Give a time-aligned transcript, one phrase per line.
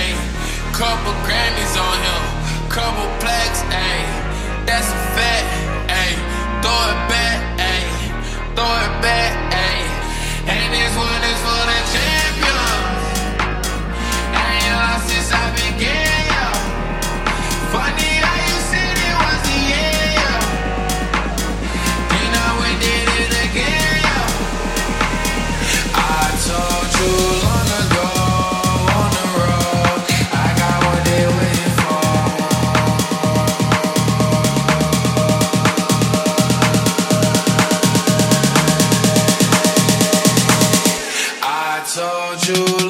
[0.00, 0.16] ayy.
[0.72, 2.22] Couple Grammys on him,
[2.68, 4.04] couple plaques, ayy.
[4.66, 5.46] That's a fact,
[5.88, 6.16] ayy.
[6.62, 6.99] Throw it
[41.94, 42.89] told you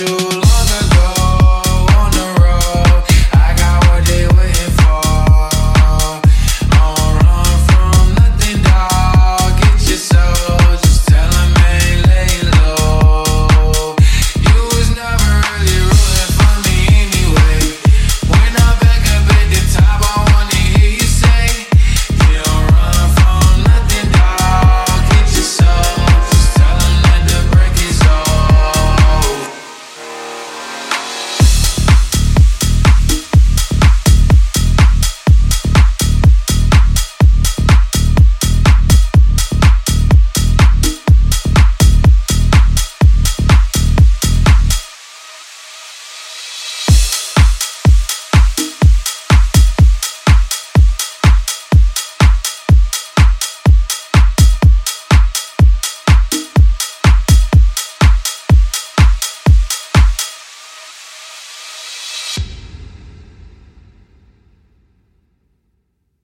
[0.00, 0.29] you.